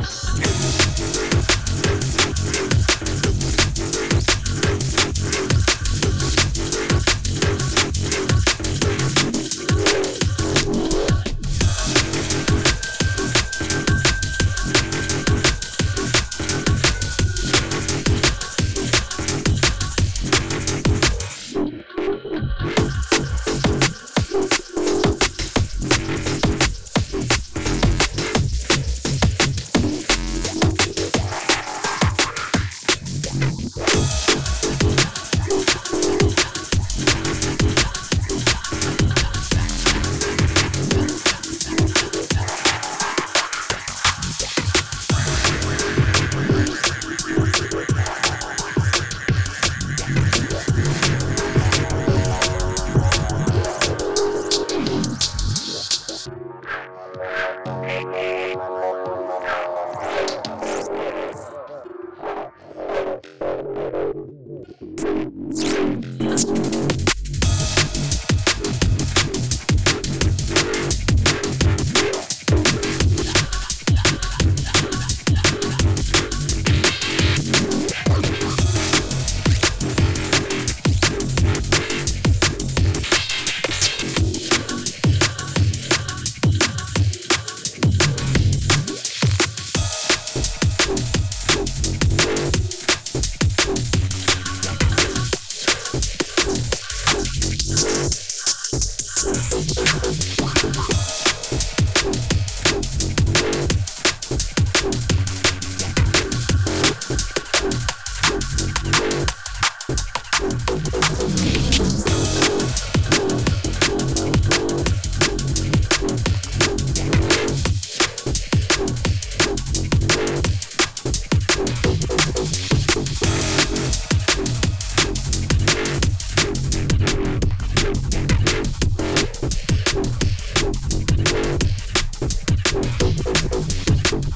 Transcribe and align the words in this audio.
House. 0.00 0.29